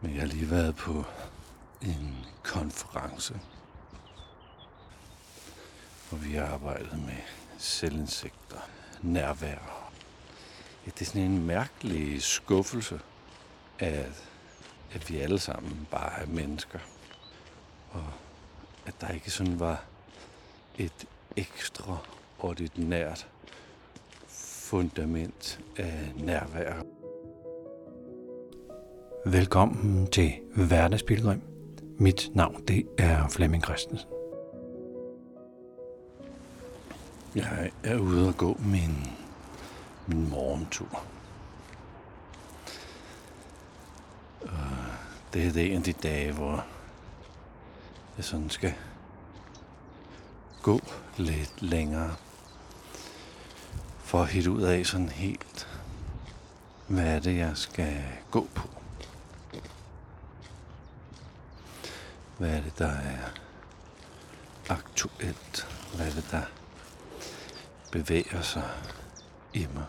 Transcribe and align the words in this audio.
Men 0.00 0.12
jeg 0.12 0.20
har 0.20 0.26
lige 0.26 0.50
været 0.50 0.76
på 0.76 1.04
en 1.82 2.26
konference, 2.42 3.40
hvor 6.08 6.18
vi 6.18 6.32
har 6.32 6.46
arbejdet 6.46 6.98
med 6.98 7.22
selvindsigter, 7.58 8.60
nærvær. 9.02 9.90
Ja, 10.86 10.90
det 10.90 11.00
er 11.00 11.04
sådan 11.04 11.22
en 11.22 11.46
mærkelig 11.46 12.22
skuffelse, 12.22 13.00
at, 13.78 14.24
at 14.92 15.10
vi 15.10 15.18
alle 15.18 15.38
sammen 15.38 15.88
bare 15.90 16.20
er 16.20 16.26
mennesker. 16.26 16.78
Og 17.90 18.04
at 18.86 18.94
der 19.00 19.08
ikke 19.08 19.30
sådan 19.30 19.60
var 19.60 19.84
et 20.78 21.06
ekstraordinært 21.36 23.28
fundament 24.28 25.60
af 25.76 26.12
nærvær. 26.16 26.82
Velkommen 29.32 30.06
til 30.06 30.32
Hverdagsbilledrøm. 30.54 31.42
Mit 31.98 32.30
navn 32.34 32.62
det 32.68 32.86
er 32.98 33.28
Flemming 33.28 33.64
Christensen. 33.64 34.08
Jeg 37.34 37.70
er 37.84 37.98
ude 37.98 38.28
og 38.28 38.36
gå 38.36 38.56
min, 38.60 39.06
min 40.06 40.30
morgentur. 40.30 41.04
Og 44.40 44.50
det 45.32 45.46
er 45.46 45.52
det 45.52 45.66
en 45.66 45.76
af 45.76 45.82
de 45.82 45.92
dage, 45.92 46.32
hvor 46.32 46.66
jeg 48.16 48.24
sådan 48.24 48.50
skal 48.50 48.72
gå 50.62 50.80
lidt 51.16 51.62
længere. 51.62 52.14
For 53.98 54.22
at 54.22 54.28
hitte 54.28 54.50
ud 54.50 54.62
af 54.62 54.86
sådan 54.86 55.08
helt, 55.08 55.68
hvad 56.86 57.06
er 57.06 57.20
det, 57.20 57.36
jeg 57.36 57.56
skal 57.56 58.02
gå 58.30 58.46
på. 58.54 58.77
Hvad 62.38 62.50
er 62.50 62.60
det, 62.60 62.78
der 62.78 62.88
er 62.88 63.18
aktuelt? 64.68 65.66
Hvad 65.96 66.06
er 66.06 66.10
det, 66.10 66.28
der 66.30 66.42
bevæger 67.92 68.42
sig 68.42 68.70
i 69.52 69.66
mig? 69.74 69.84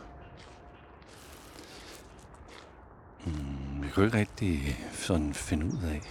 Mm, 3.25 3.83
jeg 3.83 3.93
kunne 3.93 4.05
ikke 4.05 4.17
rigtig 4.17 4.77
sådan 4.93 5.33
finde 5.33 5.65
ud 5.65 5.83
af, 5.83 6.01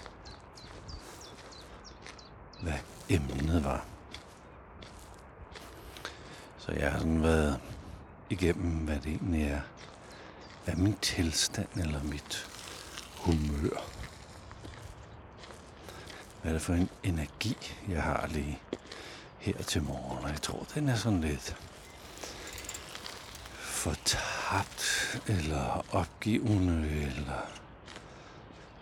hvad 2.63 2.79
emnet 3.09 3.65
var. 3.65 3.85
Så 6.59 6.73
jeg 6.73 6.93
har 6.93 6.99
sådan 6.99 7.23
været 7.23 7.61
igennem, 8.31 8.85
hvad 8.85 8.97
det 8.97 9.07
egentlig 9.07 9.45
er. 9.45 9.61
Hvad 10.65 10.75
er 10.75 10.79
min 10.79 10.97
tilstand 11.03 11.69
eller 11.77 12.03
mit 12.03 12.51
humør? 13.17 13.99
Hvad 16.49 16.55
er 16.55 16.59
det 16.59 16.67
for 16.67 16.75
en 16.75 16.91
energi, 17.03 17.57
jeg 17.89 18.03
har 18.03 18.27
lige 18.27 18.61
her 19.39 19.63
til 19.63 19.83
morgen? 19.83 20.25
Og 20.25 20.31
jeg 20.31 20.43
tror, 20.43 20.67
den 20.75 20.89
er 20.89 20.95
sådan 20.95 21.21
lidt 21.21 21.57
fortabt 23.55 25.21
eller 25.27 25.85
opgivende, 25.93 26.89
eller 26.89 27.41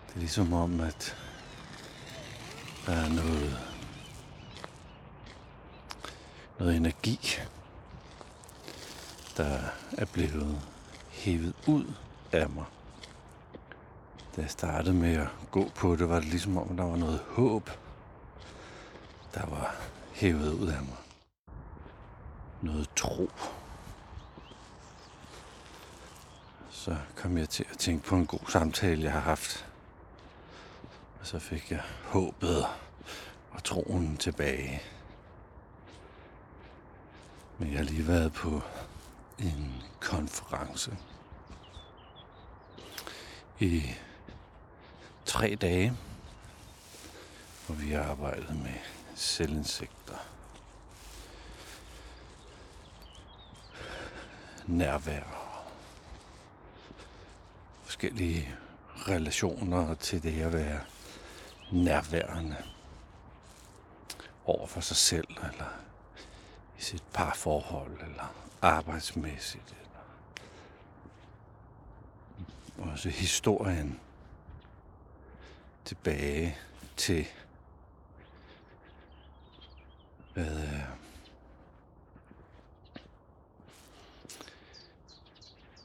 det 0.07 0.15
er 0.15 0.19
ligesom 0.19 0.53
om, 0.53 0.81
at 0.81 1.17
der 2.87 2.93
er 2.93 3.09
noget, 3.09 3.59
noget 6.59 6.77
energi, 6.77 7.39
der 9.37 9.59
er 9.99 10.05
blevet 10.05 10.61
hævet 11.11 11.55
ud 11.67 11.93
af 12.33 12.51
mig. 12.51 12.65
Da 14.37 14.41
jeg 14.41 14.51
startede 14.51 14.95
med 14.95 15.17
at 15.17 15.29
gå 15.51 15.71
på 15.75 15.97
det, 15.97 16.09
var 16.09 16.15
det 16.15 16.29
ligesom 16.29 16.59
om, 16.59 16.77
der 16.77 16.85
var 16.85 16.97
noget 16.97 17.21
håb, 17.29 17.71
der 19.35 19.47
var 19.47 19.77
hævet 20.13 20.53
ud 20.53 20.69
af 20.69 20.83
mig. 20.83 20.97
Noget 22.63 22.89
tro. 22.97 23.31
Så 26.71 26.97
kom 27.17 27.39
jeg 27.39 27.49
til 27.49 27.67
at 27.71 27.79
tænke 27.79 28.07
på 28.07 28.17
en 28.17 28.27
god 28.27 28.51
samtale, 28.51 29.03
jeg 29.03 29.13
har 29.13 29.21
haft. 29.21 29.67
Og 31.21 31.27
så 31.27 31.39
fik 31.39 31.71
jeg 31.71 31.83
håbet 32.05 32.67
og 33.51 33.65
troen 33.65 34.17
tilbage. 34.17 34.83
Men 37.59 37.71
jeg 37.71 37.79
har 37.79 37.85
lige 37.85 38.09
været 38.09 38.33
på 38.33 38.61
en 39.39 39.83
konference 40.01 40.97
i 43.61 43.83
tre 45.37 45.55
dage, 45.55 45.93
hvor 47.67 47.75
vi 47.75 47.91
har 47.91 48.03
arbejdet 48.03 48.57
med 48.57 48.75
selvindsigter, 49.15 50.17
nærvær, 54.67 55.23
forskellige 57.85 58.55
relationer 59.09 59.95
til 59.95 60.23
det 60.23 60.43
at 60.43 60.53
være 60.53 60.81
nærværende 61.73 62.57
over 64.45 64.67
for 64.67 64.81
sig 64.81 64.97
selv, 64.97 65.29
eller 65.29 65.73
i 66.79 66.83
sit 66.83 67.03
parforhold, 67.13 67.93
eller 67.93 68.35
arbejdsmæssigt, 68.63 69.69
eller 69.69 69.83
også 72.93 73.09
historien 73.09 74.01
tilbage 75.87 76.59
til 76.97 77.27
hvad 80.35 80.63
øh, 80.63 80.81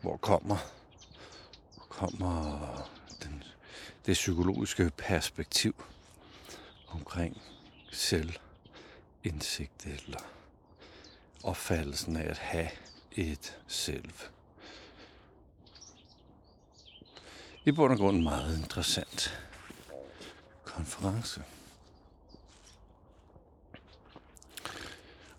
hvor 0.02 0.18
kommer 0.18 0.58
kommer 1.90 2.90
den, 3.24 3.44
det 4.06 4.14
psykologiske 4.14 4.92
perspektiv 4.98 5.84
omkring 6.88 7.42
selvindsigt 7.92 9.86
eller 9.86 10.20
opfattelsen 11.44 12.16
af 12.18 12.30
at 12.30 12.38
have 12.38 12.70
et 13.12 13.58
selv. 13.68 14.14
I 17.66 17.72
bund 17.72 17.94
og 17.94 17.98
grund 17.98 18.24
meget 18.24 18.58
interessant 18.58 19.51
konference. 20.76 21.44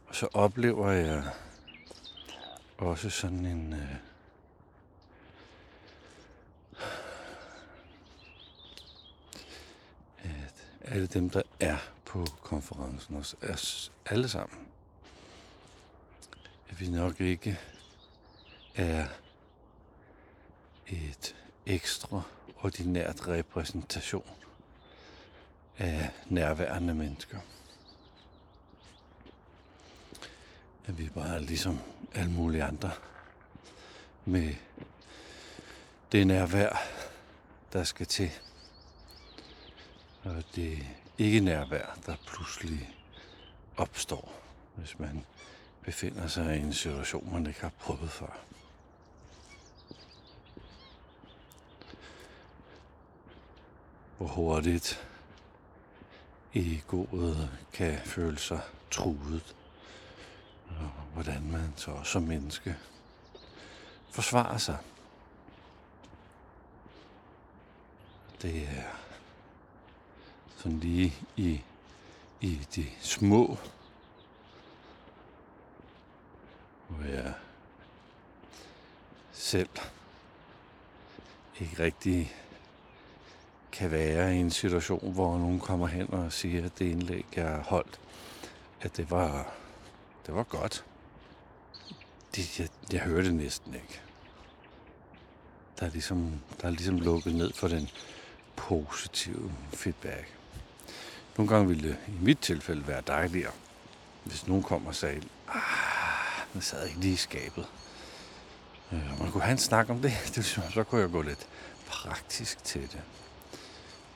Og 0.06 0.14
så 0.14 0.28
oplever 0.34 0.90
jeg 0.90 1.32
også 2.78 3.10
sådan 3.10 3.46
en 3.46 3.72
øh, 3.72 3.96
at 10.18 10.54
alle 10.84 11.06
dem, 11.06 11.30
der 11.30 11.42
er 11.60 11.78
på 12.04 12.26
konferencen, 12.42 13.16
også 13.16 13.36
er 13.42 14.12
alle 14.12 14.28
sammen, 14.28 14.58
at 16.68 16.80
vi 16.80 16.90
nok 16.90 17.20
ikke 17.20 17.58
er 18.74 19.06
et 20.86 21.34
ekstra 21.66 22.22
ordinært 22.62 23.28
repræsentation 23.28 24.41
af 25.78 26.10
nærværende 26.26 26.94
mennesker. 26.94 27.38
At 30.86 30.98
vi 30.98 31.08
bare 31.08 31.34
er 31.34 31.38
ligesom 31.38 31.80
alle 32.14 32.32
mulige 32.32 32.64
andre 32.64 32.90
med 34.24 34.54
det 36.12 36.26
nærvær, 36.26 36.82
der 37.72 37.84
skal 37.84 38.06
til. 38.06 38.30
Og 40.24 40.44
det 40.54 40.86
ikke 41.18 41.40
nærvær, 41.40 41.98
der 42.06 42.16
pludselig 42.26 42.94
opstår, 43.76 44.32
hvis 44.74 44.98
man 44.98 45.24
befinder 45.82 46.26
sig 46.26 46.56
i 46.56 46.60
en 46.60 46.72
situation, 46.72 47.32
man 47.32 47.46
ikke 47.46 47.60
har 47.60 47.72
prøvet 47.78 48.10
før. 48.10 48.38
Hvor 54.18 54.26
hurtigt 54.26 55.11
egoet 56.54 57.50
kan 57.72 57.98
føle 58.04 58.38
sig 58.38 58.60
truet. 58.90 59.56
Og 60.68 60.90
hvordan 61.14 61.50
man 61.50 61.72
så 61.76 62.00
som 62.04 62.22
menneske 62.22 62.76
forsvarer 64.10 64.58
sig. 64.58 64.78
Det 68.42 68.62
er 68.62 68.96
sådan 70.56 70.78
lige 70.78 71.14
i, 71.36 71.62
i 72.40 72.66
de 72.74 72.86
små, 73.00 73.58
hvor 76.88 77.04
jeg 77.04 77.34
selv 79.32 79.68
ikke 81.60 81.82
rigtig 81.82 82.36
kan 83.72 83.90
være 83.90 84.36
i 84.36 84.38
en 84.38 84.50
situation, 84.50 85.12
hvor 85.12 85.38
nogen 85.38 85.60
kommer 85.60 85.86
hen 85.86 86.14
og 86.14 86.32
siger, 86.32 86.64
at 86.64 86.78
det 86.78 86.84
indlæg, 86.84 87.26
jeg 87.36 87.62
holdt, 87.64 88.00
at 88.80 88.96
det 88.96 89.10
var, 89.10 89.52
det 90.26 90.34
var 90.34 90.42
godt. 90.42 90.84
Det, 92.36 92.60
jeg, 92.60 92.68
jeg 92.92 93.00
hørte 93.00 93.26
det 93.26 93.34
næsten 93.34 93.74
ikke. 93.74 94.00
Der 95.80 95.86
er, 95.86 95.90
ligesom, 95.90 96.32
der 96.60 96.66
er 96.66 96.70
ligesom 96.70 96.98
lukket 96.98 97.34
ned 97.34 97.52
for 97.52 97.68
den 97.68 97.88
positive 98.56 99.52
feedback. 99.72 100.34
Nogle 101.36 101.48
gange 101.48 101.68
ville 101.68 101.88
det 101.88 101.96
i 102.08 102.24
mit 102.24 102.38
tilfælde 102.38 102.88
være 102.88 103.02
dejligere, 103.06 103.52
hvis 104.24 104.46
nogen 104.46 104.62
kom 104.62 104.86
og 104.86 104.94
sagde, 104.94 105.22
ah, 105.48 105.62
den 106.52 106.62
sad 106.62 106.86
ikke 106.86 107.00
lige 107.00 107.12
i 107.12 107.16
skabet. 107.16 107.66
Øh, 108.92 109.20
man 109.20 109.30
kunne 109.30 109.42
have 109.42 109.52
en 109.52 109.58
snak 109.58 109.90
om 109.90 110.02
det, 110.02 110.12
det 110.34 110.44
så 110.44 110.84
kunne 110.84 111.00
jeg 111.00 111.10
gå 111.10 111.22
lidt 111.22 111.48
praktisk 111.86 112.64
til 112.64 112.82
det. 112.82 113.00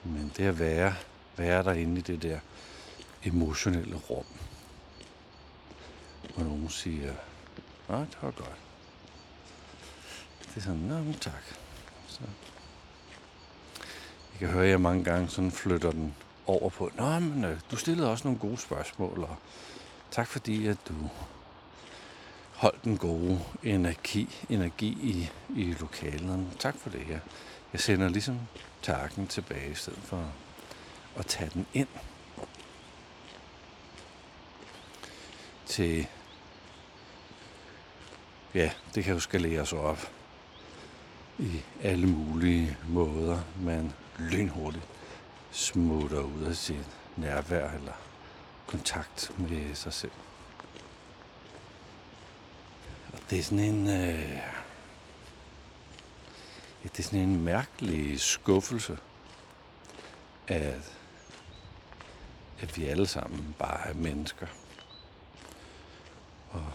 Men 0.07 0.33
det 0.37 0.45
at 0.45 0.59
være, 0.59 0.95
være 1.37 1.63
derinde 1.63 1.99
i 1.99 2.03
det 2.03 2.23
der 2.23 2.39
emotionelle 3.25 3.97
rum. 3.97 4.25
Og 6.37 6.43
nogen 6.43 6.69
siger, 6.69 7.13
nej, 7.89 7.99
det 7.99 8.19
var 8.23 8.31
godt. 8.31 8.57
Det 10.41 10.57
er 10.57 10.61
sådan, 10.61 10.81
nej, 10.81 11.01
men 11.01 11.15
tak. 11.15 11.43
Så. 12.07 12.21
Jeg 14.33 14.39
kan 14.39 14.49
høre, 14.49 14.65
at 14.65 14.71
jeg 14.71 14.81
mange 14.81 15.05
gange 15.05 15.29
sådan 15.29 15.51
flytter 15.51 15.91
den 15.91 16.15
over 16.47 16.69
på, 16.71 16.91
nå, 16.95 17.19
men 17.19 17.45
øh, 17.45 17.61
du 17.71 17.77
stillede 17.77 18.11
også 18.11 18.25
nogle 18.25 18.41
gode 18.41 18.59
spørgsmål, 18.59 19.19
og 19.19 19.37
tak 20.11 20.27
fordi, 20.27 20.67
at 20.67 20.77
du 20.89 20.95
holdt 22.57 22.85
den 22.85 22.99
gode 22.99 23.41
energi, 23.63 24.45
energi 24.49 24.89
i, 24.89 25.31
i 25.61 25.77
lokalerne. 25.81 26.51
Tak 26.59 26.77
for 26.77 26.91
det 26.91 27.01
her. 27.01 27.21
Jeg 27.77 27.83
sender 27.83 28.09
ligesom 28.09 28.41
takken 28.83 29.27
tilbage, 29.27 29.71
i 29.71 29.75
stedet 29.75 30.03
for 30.03 30.33
at 31.17 31.27
tage 31.27 31.51
den 31.55 31.67
ind 31.75 31.89
til, 35.67 36.07
ja, 38.55 38.71
det 38.95 39.05
kan 39.05 39.15
jo 39.15 39.21
sig 39.65 39.79
op 39.79 40.13
i 41.39 41.63
alle 41.83 42.07
mulige 42.07 42.77
måder, 42.89 43.41
man 43.61 43.93
lynhurtigt 44.19 44.89
smutter 45.51 46.21
ud 46.21 46.43
af 46.43 46.57
sit 46.57 46.87
nærvær 47.17 47.71
eller 47.71 47.95
kontakt 48.67 49.33
med 49.39 49.75
sig 49.75 49.93
selv. 49.93 50.13
Og 53.13 53.19
det 53.31 53.39
er 53.39 53.43
sådan 53.43 53.59
en... 53.59 53.89
Øh, 53.89 54.56
ja, 56.87 56.91
det 56.97 56.99
er 56.99 57.03
sådan 57.03 57.29
en 57.29 57.45
mærkelig 57.45 58.21
skuffelse, 58.21 58.99
at, 60.49 60.93
at 62.61 62.77
vi 62.77 62.85
alle 62.85 63.07
sammen 63.07 63.57
bare 63.59 63.89
er 63.89 63.95
mennesker. 63.95 64.47
Og 66.51 66.73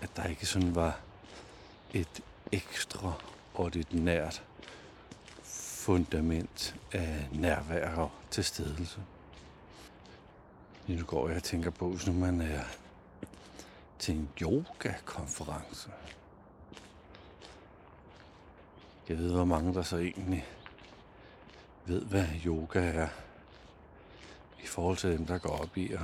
at 0.00 0.16
der 0.16 0.24
ikke 0.24 0.46
sådan 0.46 0.74
var 0.74 1.00
et 1.92 2.20
ekstraordinært 2.52 4.42
fundament 5.44 6.76
af 6.92 7.28
nærvær 7.32 7.94
og 7.96 8.10
tilstedelse. 8.30 9.00
Nu 10.86 11.04
går 11.04 11.28
jeg 11.28 11.36
og 11.36 11.42
tænker 11.42 11.70
på, 11.70 11.88
hvis 11.88 12.06
nu 12.06 12.12
man 12.12 12.40
er 12.40 12.64
til 13.98 14.14
en 14.14 14.28
yoga-konference. 14.42 15.90
Jeg 19.08 19.18
ved, 19.18 19.32
hvor 19.32 19.44
mange 19.44 19.74
der 19.74 19.82
så 19.82 19.96
egentlig 19.96 20.46
ved, 21.86 22.02
hvad 22.02 22.26
yoga 22.46 22.80
er. 22.80 23.08
I 24.62 24.66
forhold 24.66 24.96
til 24.96 25.10
dem, 25.10 25.26
der 25.26 25.38
går 25.38 25.56
op 25.56 25.76
i 25.76 25.92
at 25.92 26.00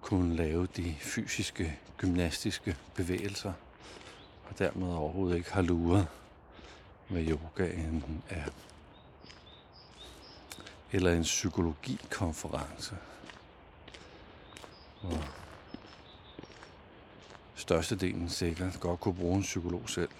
kunne 0.00 0.36
lave 0.36 0.66
de 0.76 0.94
fysiske, 1.00 1.78
gymnastiske 1.96 2.76
bevægelser. 2.94 3.52
Og 4.48 4.58
dermed 4.58 4.94
overhovedet 4.94 5.36
ikke 5.36 5.52
har 5.52 5.62
luret, 5.62 6.06
hvad 7.08 7.22
yogaen 7.22 8.22
er. 8.28 8.44
Eller 10.92 11.12
en 11.12 11.22
psykologikonference. 11.22 12.96
Hvor 15.02 15.24
størstedelen 17.54 18.28
sikkert 18.28 18.80
godt 18.80 19.00
kunne 19.00 19.14
bruge 19.14 19.36
en 19.36 19.42
psykolog 19.42 19.90
selv. 19.90 20.10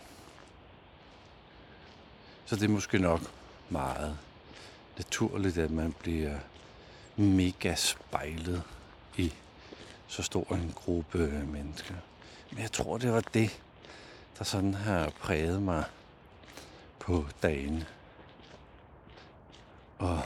Så 2.47 2.57
det 2.57 2.65
er 2.65 2.69
måske 2.69 2.99
nok 2.99 3.21
meget 3.69 4.19
naturligt, 4.97 5.59
at 5.59 5.71
man 5.71 5.93
bliver 5.93 6.39
mega 7.17 7.75
spejlet 7.75 8.63
i 9.17 9.35
så 10.07 10.23
stor 10.23 10.55
en 10.55 10.73
gruppe 10.75 11.29
mennesker. 11.29 11.95
Men 12.51 12.61
jeg 12.61 12.73
tror, 12.73 12.99
det 12.99 13.13
var 13.13 13.21
det, 13.21 13.61
der 14.39 14.45
sådan 14.45 14.75
har 14.75 15.13
præget 15.21 15.63
mig 15.63 15.85
på 16.99 17.27
dagen. 17.43 17.85
Og 19.99 20.21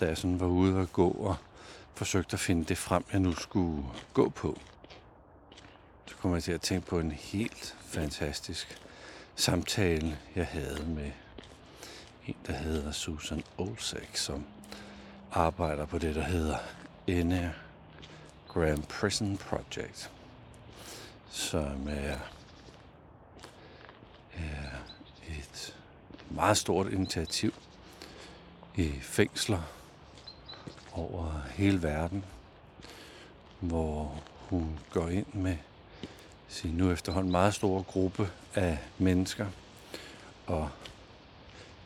da 0.00 0.06
jeg 0.06 0.18
sådan 0.18 0.40
var 0.40 0.46
ude 0.46 0.80
og 0.80 0.92
gå 0.92 1.10
og 1.10 1.36
forsøgte 1.94 2.34
at 2.34 2.40
finde 2.40 2.64
det 2.64 2.78
frem, 2.78 3.04
jeg 3.12 3.20
nu 3.20 3.34
skulle 3.34 3.84
gå 4.14 4.28
på, 4.28 4.58
så 6.06 6.16
kom 6.16 6.34
jeg 6.34 6.42
til 6.42 6.52
at 6.52 6.60
tænke 6.60 6.86
på 6.86 6.98
en 6.98 7.12
helt 7.12 7.76
fantastisk 7.80 8.87
samtale, 9.38 10.18
jeg 10.34 10.46
havde 10.46 10.86
med 10.86 11.10
en, 12.26 12.36
der 12.46 12.52
hedder 12.52 12.92
Susan 12.92 13.42
Olsek, 13.58 14.16
som 14.16 14.46
arbejder 15.32 15.86
på 15.86 15.98
det, 15.98 16.14
der 16.14 16.22
hedder 16.22 16.58
Grand 18.48 18.82
Prison 18.82 19.36
Project, 19.36 20.10
som 21.30 21.88
er, 21.88 22.16
er 24.34 24.70
et 25.28 25.76
meget 26.30 26.56
stort 26.56 26.92
initiativ 26.92 27.54
i 28.76 28.92
fængsler 29.00 29.62
over 30.92 31.42
hele 31.54 31.82
verden, 31.82 32.24
hvor 33.60 34.22
hun 34.48 34.78
går 34.90 35.08
ind 35.08 35.26
med 35.32 35.56
sin 36.48 36.74
nu 36.74 36.90
efterhånden 36.90 37.32
meget 37.32 37.54
store 37.54 37.82
gruppe 37.82 38.30
af 38.54 38.78
mennesker 38.98 39.46
og 40.46 40.70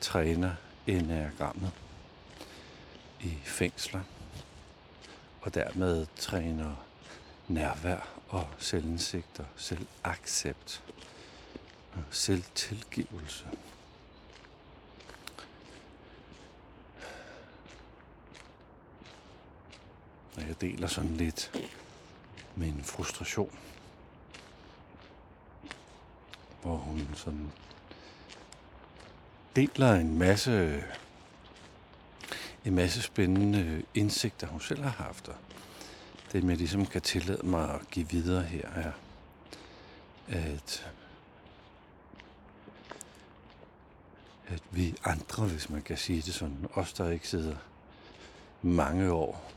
træner 0.00 0.54
enagrammet 0.86 1.72
i 3.20 3.34
fængsler 3.44 4.00
og 5.40 5.54
dermed 5.54 6.06
træner 6.16 6.74
nærvær 7.48 8.08
og 8.28 8.48
selvindsigt 8.58 9.38
og 9.38 9.46
selvaccept 9.56 10.82
og 11.92 12.02
selvtilgivelse. 12.10 13.44
Og 20.36 20.48
jeg 20.48 20.60
deler 20.60 20.86
sådan 20.86 21.16
lidt 21.16 21.52
min 22.56 22.84
frustration 22.84 23.58
hvor 26.62 26.76
hun 26.76 27.08
sådan 27.14 27.52
deler 29.56 29.94
en 29.94 30.18
masse 30.18 30.84
en 32.64 32.74
masse 32.74 33.02
spændende 33.02 33.82
indsigter, 33.94 34.46
hun 34.46 34.60
selv 34.60 34.82
har 34.82 35.04
haft. 35.04 35.28
Og 35.28 35.34
det, 36.32 36.44
jeg 36.44 36.56
ligesom 36.56 36.86
kan 36.86 37.02
tillade 37.02 37.46
mig 37.46 37.74
at 37.74 37.90
give 37.90 38.08
videre 38.08 38.42
her, 38.42 38.68
er, 38.68 38.92
at, 40.28 40.90
at 44.48 44.62
vi 44.70 44.94
andre, 45.04 45.46
hvis 45.46 45.70
man 45.70 45.82
kan 45.82 45.96
sige 45.96 46.22
det 46.22 46.34
sådan, 46.34 46.66
os 46.74 46.92
der 46.92 47.10
ikke 47.10 47.28
sidder 47.28 47.56
mange 48.62 49.12
år, 49.12 49.52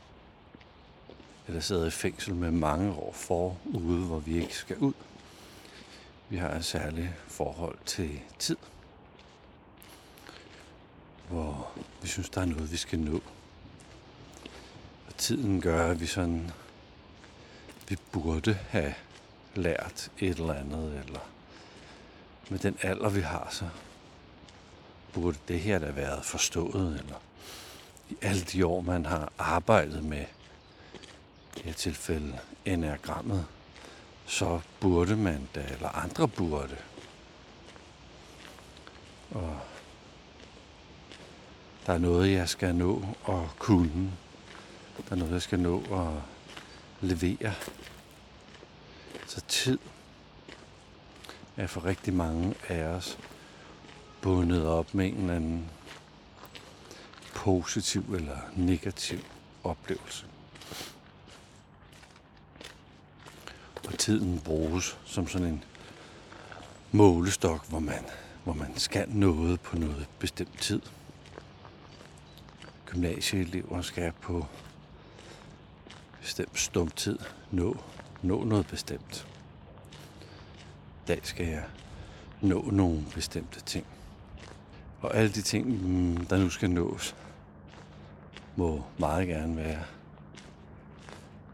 eller 1.46 1.60
sidder 1.60 1.86
i 1.86 1.90
fængsel 1.90 2.34
med 2.34 2.50
mange 2.50 2.92
år 2.92 3.12
forude, 3.12 4.06
hvor 4.06 4.18
vi 4.18 4.42
ikke 4.42 4.56
skal 4.56 4.78
ud, 4.78 4.92
vi 6.28 6.36
har 6.36 6.50
et 6.50 6.64
særligt 6.64 7.08
forhold 7.28 7.78
til 7.86 8.20
tid, 8.38 8.56
hvor 11.28 11.72
vi 12.02 12.08
synes, 12.08 12.30
der 12.30 12.40
er 12.40 12.44
noget, 12.44 12.72
vi 12.72 12.76
skal 12.76 12.98
nå. 12.98 13.20
Og 15.06 15.16
tiden 15.16 15.60
gør, 15.60 15.90
at 15.90 16.00
vi 16.00 16.06
sådan, 16.06 16.50
vi 17.88 17.96
burde 18.12 18.54
have 18.54 18.94
lært 19.54 20.10
et 20.18 20.38
eller 20.38 20.54
andet, 20.54 21.02
eller 21.04 21.20
med 22.48 22.58
den 22.58 22.76
alder, 22.82 23.08
vi 23.08 23.20
har, 23.20 23.48
så 23.50 23.68
burde 25.12 25.38
det 25.48 25.60
her 25.60 25.78
da 25.78 25.90
været 25.90 26.24
forstået, 26.24 27.00
eller 27.00 27.20
i 28.10 28.16
alle 28.22 28.42
de 28.42 28.66
år, 28.66 28.80
man 28.80 29.06
har 29.06 29.32
arbejdet 29.38 30.04
med 30.04 30.22
i 30.22 31.54
det 31.54 31.62
her 31.62 31.72
tilfælde 31.72 32.38
enagrammet, 32.64 33.46
så 34.26 34.60
burde 34.80 35.16
man 35.16 35.48
da, 35.54 35.64
eller 35.72 35.88
andre 35.88 36.28
burde. 36.28 36.76
Og 39.30 39.60
Der 41.86 41.92
er 41.92 41.98
noget, 41.98 42.32
jeg 42.32 42.48
skal 42.48 42.74
nå 42.74 43.04
at 43.28 43.58
kunne. 43.58 44.12
Der 45.08 45.12
er 45.12 45.16
noget, 45.16 45.32
jeg 45.32 45.42
skal 45.42 45.58
nå 45.60 45.78
at 45.78 46.22
levere. 47.00 47.54
Så 49.26 49.40
tid 49.48 49.78
er 51.56 51.66
for 51.66 51.84
rigtig 51.84 52.14
mange 52.14 52.54
af 52.68 52.82
os 52.82 53.18
bundet 54.22 54.66
op 54.66 54.94
med 54.94 55.06
en 55.06 55.16
eller 55.16 55.36
anden 55.36 55.70
positiv 57.34 58.14
eller 58.14 58.38
negativ 58.56 59.18
oplevelse. 59.64 60.26
Og 63.86 63.98
tiden 63.98 64.40
bruges 64.44 64.98
som 65.04 65.28
sådan 65.28 65.46
en 65.46 65.64
målestok, 66.92 67.68
hvor 67.68 67.78
man, 67.78 68.04
hvor 68.44 68.52
man 68.52 68.76
skal 68.76 69.08
noget 69.08 69.60
på 69.60 69.78
noget 69.78 70.08
bestemt 70.18 70.60
tid. 70.60 70.80
Gymnasieelever 72.86 73.82
skal 73.82 74.12
på 74.20 74.46
bestemt 76.20 76.58
stum 76.58 76.88
tid 76.88 77.18
nå, 77.50 77.76
nå 78.22 78.44
noget 78.44 78.66
bestemt. 78.66 79.26
I 81.04 81.08
dag 81.08 81.20
skal 81.22 81.46
jeg 81.46 81.64
nå 82.40 82.70
nogle 82.70 83.04
bestemte 83.14 83.60
ting. 83.60 83.86
Og 85.00 85.16
alle 85.16 85.32
de 85.32 85.42
ting, 85.42 85.66
mm, 85.66 86.26
der 86.26 86.38
nu 86.38 86.50
skal 86.50 86.70
nås, 86.70 87.16
må 88.56 88.84
meget 88.98 89.28
gerne 89.28 89.56
være 89.56 89.82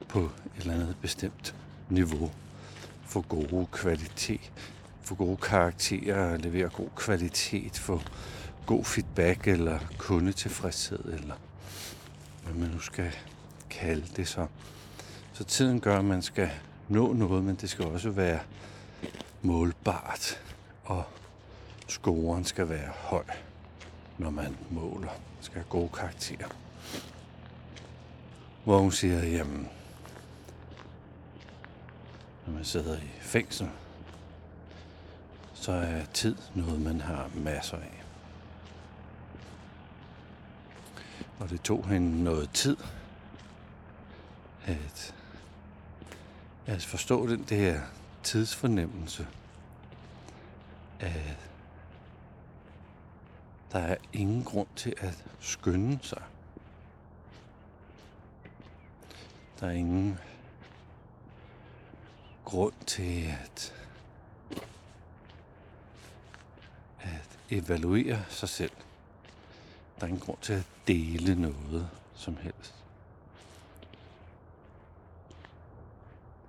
på 0.08 0.20
et 0.20 0.30
eller 0.60 0.74
andet 0.74 0.96
bestemt 1.02 1.54
niveau. 1.92 2.30
For 3.06 3.20
gode 3.28 3.66
kvalitet, 3.72 4.52
for 5.02 5.14
gode 5.14 5.37
karakterer, 5.37 6.37
levere 6.37 6.68
god 6.68 6.88
kvalitet, 6.96 7.78
få 7.78 8.00
god 8.66 8.84
feedback 8.84 9.49
eller 9.49 9.78
kundetilfredshed, 9.99 11.04
eller 11.04 11.34
hvad 12.44 12.54
man 12.54 12.70
nu 12.70 12.78
skal 12.78 13.12
kalde 13.70 14.06
det 14.16 14.28
så. 14.28 14.46
Så 15.32 15.44
tiden 15.44 15.80
gør, 15.80 15.99
at 15.99 16.04
man 16.04 16.22
skal 16.22 16.50
nå 16.88 17.12
noget, 17.12 17.44
men 17.44 17.56
det 17.56 17.70
skal 17.70 17.84
også 17.84 18.11
være 18.11 18.40
målbart, 19.42 20.40
og 20.84 21.04
scoren 21.88 22.44
skal 22.44 22.68
være 22.68 22.90
høj, 22.94 23.25
når 24.18 24.30
man 24.30 24.56
måler. 24.70 25.11
Skal 25.40 25.54
have 25.54 25.66
gode 25.68 25.88
karakterer. 25.88 26.49
Hvor 28.64 28.78
hun 28.78 28.92
siger, 28.92 29.26
jamen, 29.26 29.68
når 32.46 32.52
man 32.52 32.64
sidder 32.64 32.99
i 32.99 33.11
fængsel, 33.20 33.70
så 35.54 35.72
er 35.72 36.04
tid 36.04 36.37
noget, 36.54 36.80
man 36.80 37.00
har 37.00 37.30
masser 37.34 37.76
af. 37.76 38.02
Og 41.38 41.50
det 41.50 41.61
tog 41.62 41.88
hende 41.88 42.25
noget 42.25 42.50
tid 42.50 42.76
at, 44.64 45.14
at 46.66 46.84
forstå 46.84 47.26
den 47.26 47.42
der 47.42 47.80
tidsfornemmelse, 48.22 49.26
at 51.00 51.38
der 53.72 53.78
er 53.78 53.96
ingen 54.12 54.44
grund 54.44 54.68
til 54.76 54.94
at 54.99 55.25
skynde 55.40 55.99
sig. 56.02 56.22
Der 59.61 59.66
er 59.66 59.72
ingen 59.72 60.18
grund 62.44 62.72
til 62.87 63.34
at, 63.42 63.75
at 67.00 67.38
evaluere 67.50 68.25
sig 68.28 68.49
selv. 68.49 68.72
Der 69.96 70.02
er 70.02 70.06
ingen 70.08 70.20
grund 70.20 70.38
til 70.42 70.52
at 70.52 70.66
dele 70.87 71.34
noget 71.34 71.90
som 72.14 72.37
helst. 72.37 72.75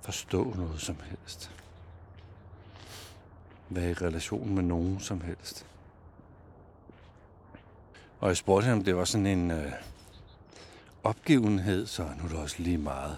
Forstå 0.01 0.53
noget 0.55 0.81
som 0.81 0.97
helst. 1.09 1.51
Være 3.69 3.89
i 3.89 3.93
relation 3.93 4.55
med 4.55 4.63
nogen 4.63 4.99
som 4.99 5.21
helst. 5.21 5.65
Og 8.19 8.27
jeg 8.27 8.37
spurgte 8.37 8.67
ham, 8.67 8.77
om 8.77 8.83
det 8.83 8.95
var 8.95 9.05
sådan 9.05 9.27
en 9.27 9.51
øh, 9.51 9.71
opgivenhed, 11.03 11.87
så 11.87 12.03
nu 12.03 12.23
er 12.23 12.27
det 12.27 12.37
også 12.37 12.55
lige 12.59 12.77
meget. 12.77 13.17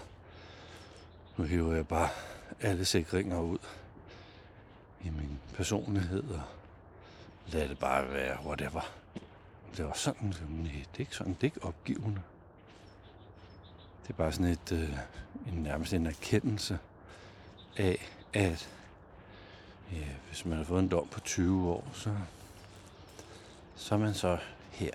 Nu 1.36 1.44
hiver 1.44 1.74
jeg 1.74 1.88
bare 1.88 2.08
alle 2.60 2.84
sikringer 2.84 3.40
ud 3.40 3.58
i 5.04 5.10
min 5.10 5.38
personlighed 5.54 6.22
og 6.30 6.42
lad 7.46 7.68
det 7.68 7.78
bare 7.78 8.12
være, 8.12 8.38
whatever. 8.46 8.92
Det 9.76 9.84
var 9.84 9.92
sådan, 9.92 10.34
nej, 10.48 10.72
det 10.72 10.96
er 10.96 11.00
ikke 11.00 11.16
sådan, 11.16 11.34
det 11.34 11.40
er 11.40 11.44
ikke 11.44 11.64
opgivende. 11.64 12.22
Det 14.02 14.10
er 14.10 14.16
bare 14.16 14.32
sådan 14.32 14.52
et, 14.52 14.72
øh, 14.72 14.98
en, 15.48 15.62
nærmest 15.62 15.92
en 15.92 16.06
erkendelse 16.06 16.78
af, 17.76 18.08
at 18.32 18.68
ja, 19.92 20.06
hvis 20.28 20.44
man 20.44 20.58
har 20.58 20.64
fået 20.64 20.82
en 20.82 20.88
dom 20.88 21.08
på 21.08 21.20
20 21.20 21.70
år, 21.70 21.84
så, 21.92 22.16
så 23.76 23.94
er 23.94 23.98
man 23.98 24.14
så 24.14 24.38
her. 24.70 24.90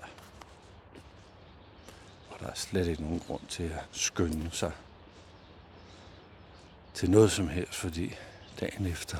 Og 2.30 2.40
der 2.40 2.46
er 2.46 2.54
slet 2.54 2.86
ikke 2.86 3.02
nogen 3.02 3.20
grund 3.20 3.46
til 3.48 3.62
at 3.64 3.84
skynde 3.90 4.50
sig 4.50 4.72
til 6.94 7.10
noget 7.10 7.32
som 7.32 7.48
helst, 7.48 7.74
fordi 7.74 8.14
dagen 8.60 8.86
efter, 8.86 9.18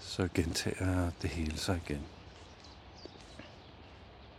så 0.00 0.28
gentager 0.34 1.10
det 1.22 1.30
hele 1.30 1.58
sig 1.58 1.80
igen. 1.84 2.06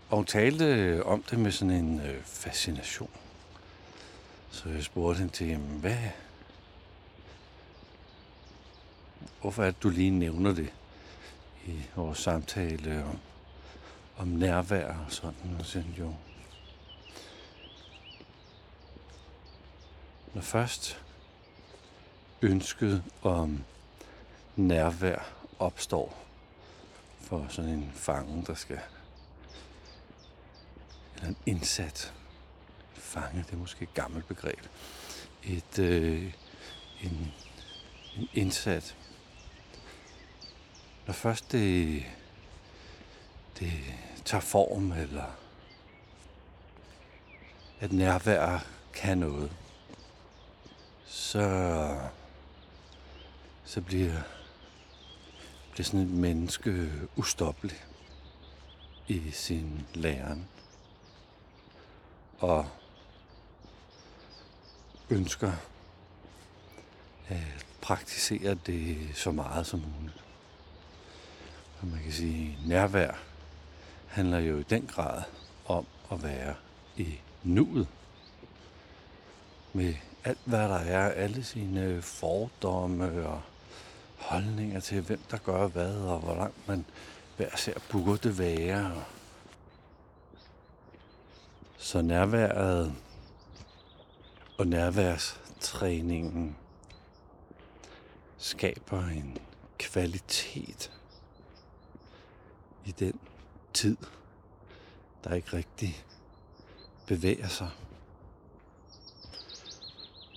Og 0.10 0.18
hun 0.18 0.26
talte 0.26 1.04
om 1.06 1.24
det 1.24 1.40
med 1.40 1.52
sådan 1.52 1.72
en 1.72 2.00
øh, 2.00 2.24
fascination. 2.24 3.10
Så 4.52 4.70
jeg 4.70 4.84
spurgte 4.84 5.20
hende 5.20 5.34
til, 5.34 5.58
hvad, 5.58 5.98
hvorfor 9.42 9.64
er 9.64 9.72
det, 9.72 9.84
du 9.84 9.90
lige 9.90 10.12
nævner 10.12 10.54
det 10.54 10.74
i 11.66 11.82
vores 11.96 12.18
samtale 12.18 13.06
om, 13.06 13.20
om 14.18 14.28
nærvær 14.28 14.94
og 14.94 15.12
sådan, 15.12 15.56
og 15.60 15.66
sådan 15.66 15.96
jo. 16.00 16.14
Når 20.34 20.42
først 20.42 21.02
ønsket 22.41 23.03
om 23.22 23.63
nærvær 24.56 25.34
opstår 25.60 26.25
for 27.22 27.46
sådan 27.50 27.72
en 27.72 27.91
fange, 27.96 28.44
der 28.48 28.53
skal 28.53 28.79
eller 31.15 31.29
en 31.29 31.38
indsat 31.46 32.13
fange, 32.94 33.44
det 33.44 33.53
er 33.53 33.58
måske 33.58 33.84
et 33.84 33.94
gammelt 33.94 34.27
begreb. 34.27 34.60
Et, 35.44 35.79
øh, 35.79 36.34
en, 37.01 37.34
en 38.15 38.27
indsat. 38.34 38.96
Når 41.06 41.13
først 41.13 41.51
det, 41.51 42.03
det 43.60 43.74
tager 44.25 44.41
form, 44.41 44.91
eller 44.91 45.38
at 47.79 47.91
nærvær 47.91 48.65
kan 48.94 49.17
noget, 49.17 49.51
så, 51.06 52.00
så 53.68 53.82
bliver, 53.82 54.22
bliver 55.72 55.86
sådan 55.86 56.00
et 56.00 56.12
menneske 56.12 56.92
ustoppelig 57.16 57.84
i 59.08 59.32
sin 59.32 59.88
læren. 59.94 60.48
Og 62.40 62.68
ønsker 65.10 65.52
at 67.28 67.66
praktisere 67.82 68.58
det 68.66 68.98
så 69.16 69.32
meget 69.32 69.68
som 69.68 69.80
muligt. 69.80 70.24
Og 71.82 71.88
man 71.88 72.04
kan 72.04 72.12
sige, 72.12 72.58
at 72.62 72.68
nærvær 72.68 73.20
handler 74.08 74.40
jo 74.40 74.58
i 74.60 74.64
den 74.64 74.88
grad 74.88 75.24
om 75.66 75.86
at 76.12 76.24
være 76.24 76.56
i 76.98 77.20
nuet. 77.44 77.88
Med 79.74 79.94
alt, 80.24 80.40
hvad 80.46 80.70
der 80.70 80.80
er, 80.80 81.10
alle 81.10 81.44
sine 81.44 82.02
fordomme 82.02 83.28
og 83.28 83.42
holdninger 84.18 84.80
til, 84.80 85.02
hvem 85.02 85.20
der 85.32 85.38
gør 85.38 85.68
hvad, 85.68 85.96
og 85.96 86.20
hvor 86.20 86.36
langt 86.36 86.68
man 86.68 86.86
hver 87.38 87.56
ser 87.56 87.80
burde 87.92 88.38
være. 88.38 89.04
Så 91.78 92.02
nærværet 92.02 92.96
og 94.58 94.68
nærværstræningen 94.68 96.56
skaber 98.38 99.08
en 99.08 99.38
kvalitet 99.80 100.92
i 102.86 102.92
den 102.92 103.20
tid, 103.74 103.98
der 105.24 105.34
ikke 105.34 105.54
rigtig 105.54 106.04
bevæger 107.08 107.48
sig. 107.48 107.70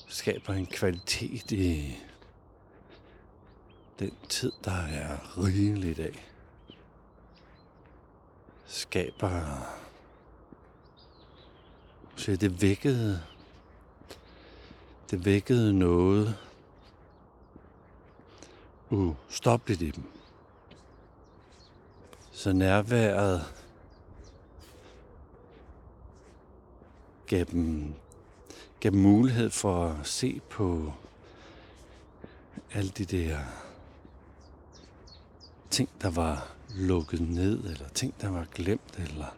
Skaber 0.09 0.53
en 0.55 0.67
kvalitet 0.67 1.53
i 1.53 1.99
den 4.01 4.17
tid, 4.29 4.53
der 4.65 4.73
er 4.73 5.39
rigeligt 5.39 5.99
af. 5.99 6.27
Skaber 8.67 9.31
Så 12.17 12.37
det 12.37 12.63
vækkede, 12.63 13.23
det 15.11 15.25
vækkede 15.25 15.79
noget 15.79 16.37
ustoppeligt 18.91 19.83
i 19.83 19.91
dem. 19.91 20.05
Så 22.33 22.53
nærværet 22.53 23.55
gav 27.27 27.45
dem, 27.45 27.95
gav 28.81 28.91
dem 28.91 29.01
mulighed 29.01 29.51
for 29.51 29.87
at 29.87 30.07
se 30.07 30.41
på 30.51 30.93
alle 32.73 32.91
de 32.91 33.05
der 33.05 33.39
ting, 35.71 35.89
der 36.03 36.11
var 36.11 36.53
lukket 36.75 37.21
ned, 37.21 37.65
eller 37.65 37.89
ting, 37.89 38.15
der 38.21 38.31
var 38.31 38.47
glemt, 38.55 38.99
eller 38.99 39.35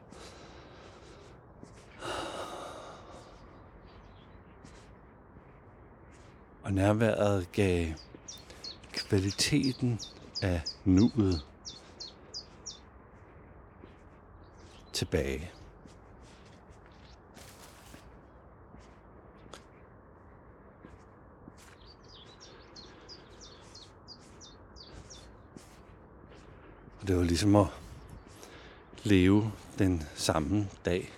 og 6.63 6.73
nærværet 6.73 7.53
gav 7.53 7.87
kvaliteten 8.93 10.01
af 10.43 10.63
nuet 10.85 11.45
tilbage. 14.93 15.51
Og 27.03 27.09
det 27.09 27.17
var 27.17 27.23
ligesom 27.23 27.57
at 27.57 27.67
leve 29.03 29.53
den 29.79 30.03
samme 30.15 30.69
dag 30.85 31.13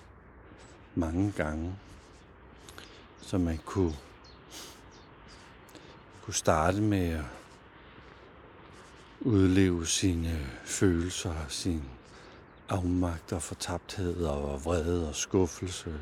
mange 0.95 1.33
gange, 1.33 1.75
så 3.21 3.39
man 3.39 3.59
kunne, 3.65 3.97
kunne 6.23 6.35
starte 6.35 6.81
med 6.81 7.09
at 7.09 7.25
udleve 9.21 9.87
sine 9.87 10.47
følelser, 10.65 11.35
sin 11.49 11.83
afmagt 12.69 13.33
og 13.33 13.43
fortabthed 13.43 14.25
og 14.25 14.65
vrede 14.65 15.09
og 15.09 15.15
skuffelse, 15.15 16.01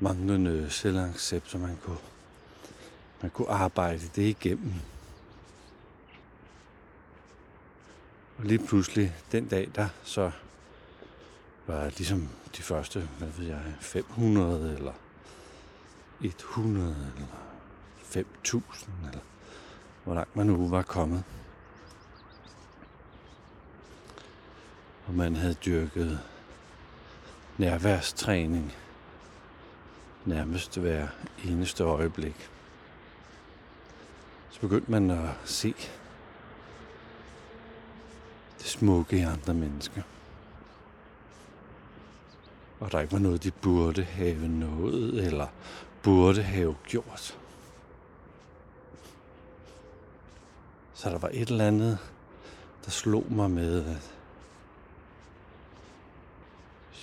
manglende 0.00 0.70
selvaccept, 0.70 1.50
så 1.50 1.58
man 1.58 1.78
kunne, 1.82 1.98
man 3.22 3.30
kunne 3.30 3.48
arbejde 3.48 4.02
det 4.16 4.22
igennem. 4.22 4.74
Og 8.38 8.44
lige 8.44 8.66
pludselig, 8.66 9.16
den 9.32 9.48
dag, 9.48 9.70
der 9.74 9.88
så 10.02 10.30
var 11.66 11.84
ligesom 11.84 12.28
de 12.56 12.62
første, 12.62 13.08
hvad 13.18 13.28
ved 13.28 13.46
jeg, 13.46 13.62
500 13.80 14.74
eller 14.74 14.92
100 16.20 17.12
eller 17.14 17.26
5000 18.02 18.92
eller 19.08 19.20
hvor 20.04 20.14
langt 20.14 20.36
man 20.36 20.46
nu 20.46 20.68
var 20.68 20.82
kommet. 20.82 21.24
Og 25.06 25.14
man 25.14 25.36
havde 25.36 25.54
dyrket 25.54 26.20
nærværstræning 27.58 28.74
nærmest 30.24 30.78
hver 30.78 31.08
eneste 31.44 31.84
øjeblik. 31.84 32.50
Så 34.50 34.60
begyndte 34.60 34.90
man 34.90 35.10
at 35.10 35.30
se 35.44 35.74
det 38.66 38.72
smukke 38.72 39.18
i 39.18 39.20
andre 39.20 39.54
mennesker. 39.54 40.02
Og 42.80 42.92
der 42.92 43.00
ikke 43.00 43.12
var 43.12 43.18
noget, 43.18 43.42
de 43.44 43.50
burde 43.50 44.02
have 44.04 44.48
nået, 44.48 45.26
eller 45.26 45.46
burde 46.02 46.42
have 46.42 46.76
gjort. 46.86 47.38
Så 50.94 51.10
der 51.10 51.18
var 51.18 51.30
et 51.32 51.48
eller 51.48 51.66
andet, 51.66 51.98
der 52.84 52.90
slog 52.90 53.24
mig 53.32 53.50
med, 53.50 53.84
at 53.84 54.12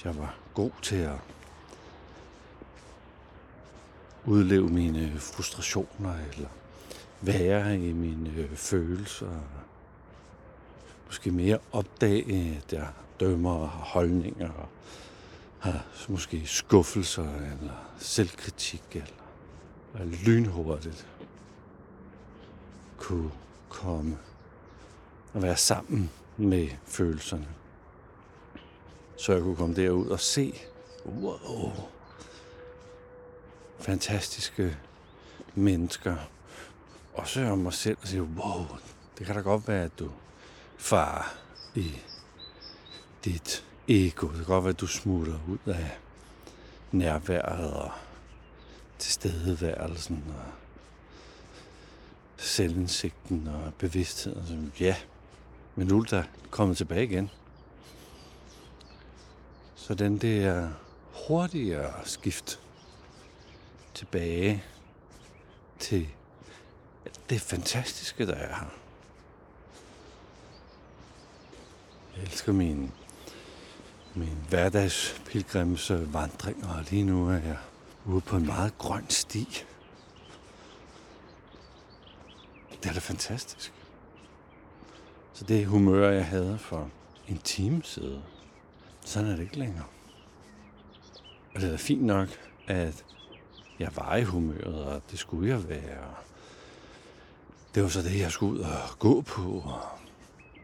jeg 0.04 0.17
var 0.17 0.36
god 0.54 0.71
til 0.82 0.95
at 0.95 1.17
udleve 4.26 4.69
mine 4.69 5.19
frustrationer, 5.19 6.15
eller 6.34 6.49
være 7.21 7.80
i 7.80 7.93
mine 7.93 8.30
øh, 8.30 8.56
følelser, 8.56 9.39
måske 11.13 11.32
mere 11.32 11.60
opdage, 11.71 12.62
der 12.71 12.86
dømmer 13.19 13.52
og 13.52 13.69
holdninger, 13.69 14.49
og 14.49 14.67
har 15.60 15.86
måske 16.10 16.45
skuffelser, 16.45 17.36
eller 17.36 17.93
selvkritik, 17.97 18.84
eller 18.93 20.06
lynhurtigt 20.26 21.08
kunne 22.97 23.32
komme 23.69 24.17
og 25.34 25.41
være 25.41 25.58
sammen 25.58 26.12
med 26.38 26.69
følelserne. 26.86 27.47
Så 29.17 29.34
jeg 29.34 29.41
kunne 29.41 29.56
komme 29.56 29.76
derud 29.76 30.08
og 30.08 30.19
se, 30.19 30.54
wow, 31.06 31.71
fantastiske 33.80 34.78
mennesker. 35.56 36.15
Også 37.13 37.45
om 37.45 37.58
mig 37.58 37.73
selv 37.73 37.97
og 38.02 38.08
sige, 38.08 38.23
wow, 38.23 38.65
det 39.17 39.26
kan 39.26 39.36
da 39.36 39.41
godt 39.41 39.67
være, 39.67 39.84
at 39.84 39.99
du 39.99 40.10
far 40.84 41.36
i 41.76 42.00
dit 43.26 43.65
ego. 43.88 44.28
Det 44.28 44.36
kan 44.36 44.46
godt 44.46 44.63
være, 44.63 44.74
at 44.74 44.80
du 44.80 44.88
smutter 44.88 45.39
ud 45.48 45.74
af 45.74 45.98
nærværet 46.91 47.74
og 47.74 47.91
tilstedeværelsen 49.00 50.24
og 50.28 50.54
selvindsigten 52.38 53.48
og 53.48 53.74
bevidstheden. 53.74 54.72
Så, 54.78 54.84
ja, 54.84 54.96
men 55.76 55.88
nu 55.88 56.00
er 56.00 56.04
der 56.04 56.24
kommet 56.50 56.78
tilbage 56.78 57.04
igen. 57.04 57.30
Så 59.76 59.93
den 59.93 60.17
der 60.17 60.69
hurtigere 61.28 61.93
skift 62.06 62.60
tilbage 63.93 64.63
til 65.80 66.10
det 67.30 67.41
fantastiske, 67.41 68.28
der 68.28 68.36
er 68.36 68.56
her. 68.56 68.83
Jeg 72.15 72.23
elsker 72.23 72.54
min, 72.54 72.91
min 74.15 74.38
hverdagspilgrimsvandring, 74.49 76.65
og 76.65 76.84
lige 76.89 77.04
nu 77.04 77.28
er 77.28 77.38
jeg 77.38 77.58
ude 78.06 78.21
på 78.21 78.38
en 78.38 78.45
meget 78.45 78.78
grøn 78.78 79.10
sti. 79.10 79.63
Det 82.84 82.89
er 82.89 82.93
da 82.93 82.99
fantastisk. 82.99 83.73
Så 85.34 85.45
det 85.45 85.65
humør, 85.65 86.10
jeg 86.10 86.26
havde 86.26 86.58
for 86.58 86.89
en 87.28 87.38
time 87.38 87.84
siden, 87.84 88.21
sådan 89.02 89.32
er 89.32 89.36
det 89.36 89.43
ikke 89.43 89.60
længere. 89.60 89.86
Og 91.56 91.62
det 91.62 91.67
er 91.67 91.71
da 91.71 91.78
fint 91.78 92.04
nok, 92.04 92.30
at 92.67 93.06
jeg 93.80 93.95
var 93.95 94.15
i 94.15 94.23
humøret, 94.23 94.86
og 94.86 95.02
det 95.12 95.19
skulle 95.19 95.49
jeg 95.49 95.69
være. 95.69 96.13
Det 97.76 97.84
var 97.84 97.89
så 97.89 98.02
det, 98.02 98.19
jeg 98.19 98.32
skulle 98.32 98.60
ud 98.60 98.60
og 98.60 98.99
gå 98.99 99.21
på, 99.21 99.62
og 99.65 99.82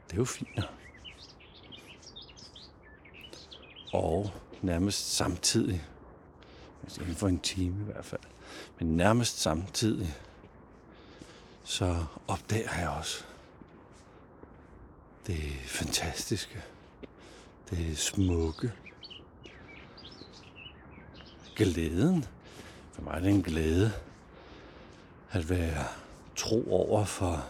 det 0.07 0.13
er 0.13 0.17
jo 0.17 0.25
fint 0.25 0.55
nok. 0.55 0.78
Og 3.93 4.31
nærmest 4.61 5.15
samtidig, 5.15 5.83
altså 6.83 7.01
inden 7.01 7.15
for 7.15 7.27
en 7.27 7.39
time 7.39 7.81
i 7.81 7.83
hvert 7.83 8.05
fald, 8.05 8.21
men 8.79 8.97
nærmest 8.97 9.41
samtidig, 9.41 10.15
så 11.63 12.05
opdager 12.27 12.79
jeg 12.79 12.89
også 12.89 13.23
det 15.27 15.43
fantastiske, 15.65 16.63
det 17.69 17.97
smukke, 17.97 18.71
glæden. 21.55 22.25
For 22.91 23.01
mig 23.01 23.13
er 23.13 23.19
det 23.19 23.29
en 23.29 23.43
glæde 23.43 23.91
at 25.31 25.49
være 25.49 25.85
tro 26.35 26.73
over 26.73 27.05
for 27.05 27.49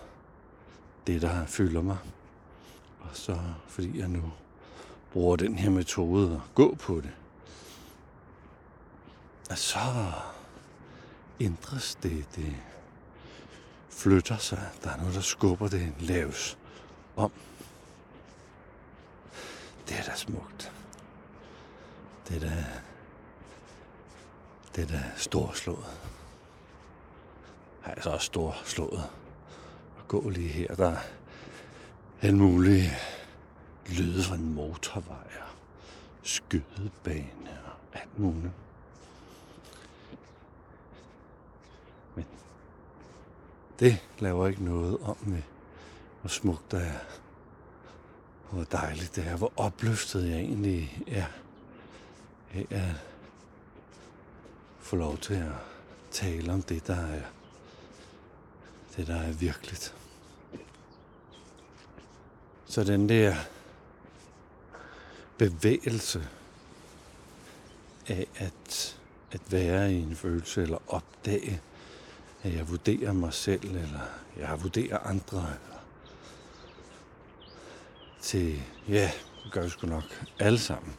det, 1.08 1.22
der 1.22 1.46
fylder 1.46 1.82
mig. 1.82 1.98
Og 3.00 3.10
så 3.14 3.40
fordi 3.68 4.00
jeg 4.00 4.08
nu 4.08 4.32
bruger 5.14 5.36
den 5.36 5.58
her 5.58 5.70
metode 5.70 6.32
og 6.32 6.42
gå 6.56 6.76
på 6.76 7.02
det, 7.02 7.12
og 9.50 9.58
så 9.58 9.80
ændres 11.40 11.96
det, 11.96 12.26
det 12.36 12.56
flytter 13.90 14.38
sig. 14.38 14.70
Der 14.84 14.90
er 14.90 14.98
noget, 14.98 15.16
der 15.16 15.22
skubber 15.22 15.68
det 15.68 15.94
laves 16.00 16.58
om. 17.16 17.32
Det 19.90 20.00
er 20.00 20.04
da 20.04 20.16
smukt. 20.16 20.72
Det 22.28 22.36
er 22.36 22.50
da, 22.50 22.66
det 24.76 24.84
er 24.84 24.88
da 24.88 25.04
storslået. 25.16 26.00
Har 27.82 28.02
så 28.02 28.10
også 28.10 28.26
storslået 28.26 29.04
at 30.00 30.08
gå 30.08 30.30
lige 30.30 30.50
her. 30.50 30.76
Der 30.76 30.90
er 30.90 30.98
alle 32.22 32.38
mulige 32.38 32.92
lyde 33.92 34.24
fra 34.24 34.36
en 34.36 34.54
motorvej 34.54 35.28
og 35.42 35.56
skydebane 36.24 37.60
og 37.66 38.00
alt 38.00 38.20
muligt. 38.20 38.54
Men 42.16 42.26
det 43.80 43.98
laver 44.20 44.48
ikke 44.48 44.64
noget 44.64 44.98
om 45.02 45.18
med, 45.22 45.42
hvor 46.22 46.30
smukt 46.30 46.72
det 46.72 46.82
er. 46.82 47.00
Hvor 48.52 48.64
dejligt 48.64 49.16
det 49.16 49.28
er. 49.28 49.38
Hvor 49.38 49.54
opløftet 49.56 50.30
jeg 50.30 50.40
egentlig 50.40 51.04
er. 51.08 51.26
Af 52.54 52.68
at 52.70 52.96
få 54.80 54.96
lov 54.96 55.18
til 55.18 55.34
at 55.34 55.52
tale 56.12 56.54
om 56.54 56.62
det, 56.62 56.88
der 56.88 56.96
er, 56.96 57.22
det, 58.96 59.08
der 59.08 59.16
er 59.16 59.32
virkeligt. 59.32 59.96
Så 62.66 62.84
den 62.84 63.10
der 63.10 63.36
bevægelse 65.40 66.28
af 68.08 68.28
at, 68.36 69.00
at 69.32 69.42
være 69.50 69.94
i 69.94 70.02
en 70.02 70.16
følelse, 70.16 70.62
eller 70.62 70.78
opdage, 70.88 71.62
at 72.44 72.54
jeg 72.54 72.70
vurderer 72.70 73.14
mig 73.14 73.34
selv, 73.34 73.76
eller 73.76 74.00
jeg 74.38 74.64
vurderer 74.64 74.98
andre, 74.98 75.38
eller 75.38 75.80
til, 78.22 78.62
ja, 78.88 79.12
det 79.44 79.52
gør 79.52 79.64
vi 79.64 79.70
sgu 79.70 79.88
nok 79.88 80.26
alle 80.40 80.60
sammen. 80.60 80.94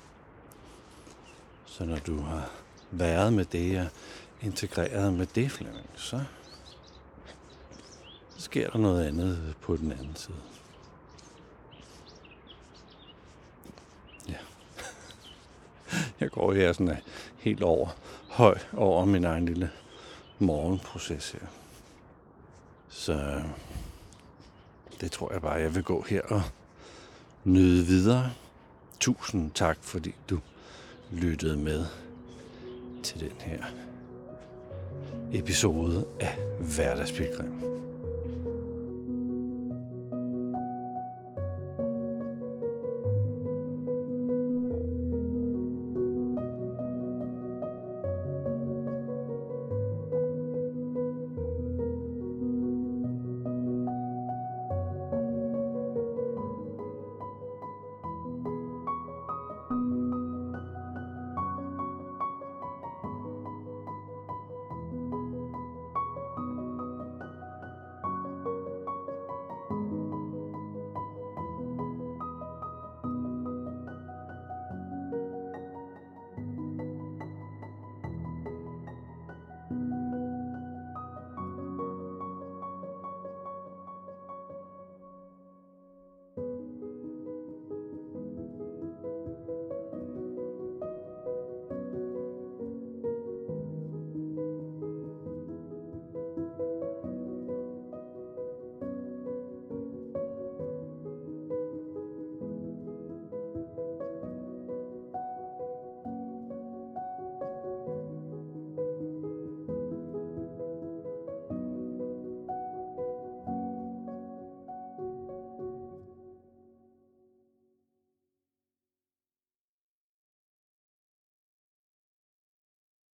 Så 1.66 1.84
når 1.84 1.98
du 1.98 2.20
har 2.20 2.50
været 2.90 3.32
med 3.32 3.44
det, 3.44 3.80
og 3.80 3.86
integreret 4.42 5.12
med 5.12 5.26
det, 5.26 5.50
Flemming, 5.50 5.90
så 5.96 6.24
sker 8.38 8.70
der 8.70 8.78
noget 8.78 9.06
andet 9.06 9.54
på 9.60 9.76
den 9.76 9.92
anden 9.92 10.16
side. 10.16 10.36
Ja. 14.28 14.36
Jeg 16.20 16.30
går 16.30 16.52
her 16.52 16.72
sådan 16.72 16.88
øh, 16.88 16.96
helt 17.38 17.62
over, 17.62 17.88
høj 18.28 18.58
over 18.76 19.04
min 19.04 19.24
egen 19.24 19.46
lille 19.46 19.70
morgenproces 20.38 21.30
her. 21.30 21.46
Så 22.88 23.12
øh, 23.12 23.44
det 25.00 25.12
tror 25.12 25.32
jeg 25.32 25.42
bare, 25.42 25.54
jeg 25.54 25.74
vil 25.74 25.82
gå 25.82 26.04
her 26.08 26.22
og 26.22 26.42
nyde 27.44 27.86
videre. 27.86 28.32
Tusind 29.00 29.50
tak, 29.50 29.78
fordi 29.80 30.14
du 30.30 30.40
lyttede 31.10 31.56
med 31.56 31.86
til 33.02 33.20
den 33.20 33.32
her 33.38 33.64
episode 35.32 36.06
af 36.20 36.38
Hverdagspilgrim. 36.60 37.69